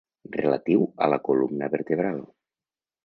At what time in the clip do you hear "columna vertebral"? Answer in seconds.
1.27-2.19